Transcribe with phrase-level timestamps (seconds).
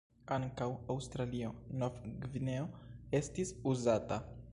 [0.35, 2.65] Ankaŭ "Aŭstralio-Nov-Gvineo"
[3.21, 4.19] estis uzata.